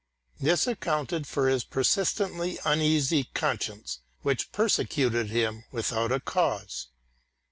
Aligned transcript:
This 0.39 0.65
accounted 0.65 1.27
for 1.27 1.47
his 1.47 1.63
persistently 1.63 2.57
uneasy 2.65 3.25
conscience 3.35 3.99
which 4.23 4.51
persecuted 4.51 5.27
him 5.29 5.63
without 5.71 6.11
a 6.11 6.19
cause. 6.19 6.87